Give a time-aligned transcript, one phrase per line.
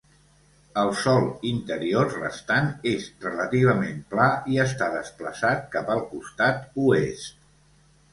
[0.83, 7.37] El sòl interior restant és relativament pla, i està desplaçat cap al costat oest.